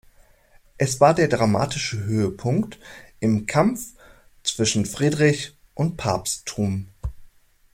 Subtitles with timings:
[0.79, 2.79] Es war der dramatische Höhepunkt
[3.19, 3.93] im Kampf
[4.41, 6.87] zwischen Friedrich und Papsttum.